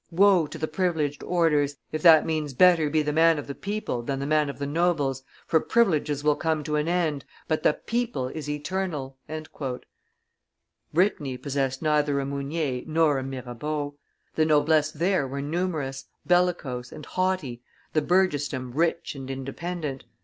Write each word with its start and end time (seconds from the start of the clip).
Woe 0.09 0.47
to 0.47 0.57
the 0.57 0.67
privileged 0.67 1.21
orders, 1.23 1.77
if 1.91 2.01
that 2.01 2.25
means 2.25 2.55
better 2.55 2.89
be 2.89 3.03
the 3.03 3.13
man 3.13 3.37
of 3.37 3.45
the 3.45 3.53
people 3.53 4.01
than 4.01 4.17
the 4.17 4.25
man 4.25 4.49
of 4.49 4.57
the 4.57 4.65
nobles, 4.65 5.21
for 5.45 5.59
privileges 5.59 6.23
will 6.23 6.35
come 6.35 6.63
to 6.63 6.75
an 6.75 6.87
end, 6.87 7.23
but 7.47 7.61
the 7.61 7.73
people 7.75 8.27
is 8.29 8.49
eternal!" 8.49 9.19
Brittany 10.91 11.37
possessed 11.37 11.83
neither 11.83 12.19
a 12.19 12.25
Mounier 12.25 12.81
nor 12.87 13.19
a 13.19 13.23
Mirabeau; 13.23 13.93
the 14.33 14.43
noblesse 14.43 14.89
there 14.89 15.27
were 15.27 15.39
numerous, 15.39 16.05
bellicose, 16.25 16.91
and 16.91 17.05
haughty, 17.05 17.61
the 17.93 18.01
burgessdom 18.01 18.71
rich 18.73 19.13
and 19.13 19.29
independent. 19.29 20.05